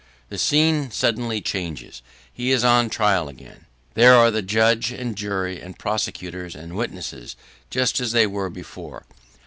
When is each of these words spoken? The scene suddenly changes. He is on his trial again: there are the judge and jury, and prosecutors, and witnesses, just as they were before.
The 0.29 0.39
scene 0.39 0.89
suddenly 0.89 1.41
changes. 1.41 2.01
He 2.33 2.49
is 2.49 2.63
on 2.63 2.85
his 2.85 2.91
trial 2.91 3.29
again: 3.29 3.67
there 3.93 4.15
are 4.15 4.31
the 4.31 4.41
judge 4.41 4.89
and 4.89 5.15
jury, 5.15 5.61
and 5.61 5.77
prosecutors, 5.77 6.55
and 6.55 6.75
witnesses, 6.75 7.35
just 7.69 7.99
as 7.99 8.11
they 8.11 8.25
were 8.25 8.49
before. 8.49 9.05